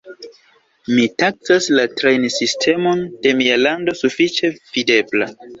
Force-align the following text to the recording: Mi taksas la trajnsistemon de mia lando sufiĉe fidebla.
Mi 0.93 1.03
taksas 1.23 1.67
la 1.81 1.85
trajnsistemon 2.01 3.05
de 3.27 3.37
mia 3.43 3.61
lando 3.67 3.97
sufiĉe 4.03 4.53
fidebla. 4.73 5.33